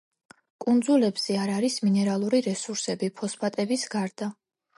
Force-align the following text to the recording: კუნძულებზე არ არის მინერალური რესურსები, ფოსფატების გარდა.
კუნძულებზე 0.63 1.37
არ 1.41 1.51
არის 1.57 1.75
მინერალური 1.83 2.41
რესურსები, 2.47 3.11
ფოსფატების 3.21 3.87
გარდა. 3.95 4.33